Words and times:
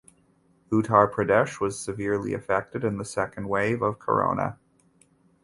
Uttar 0.71 1.11
Pradesh 1.11 1.59
was 1.59 1.79
severely 1.79 2.33
affected 2.33 2.83
in 2.83 2.97
the 2.97 3.05
second 3.05 3.47
wave 3.47 3.83
of 3.83 3.99
Corona. 3.99 4.57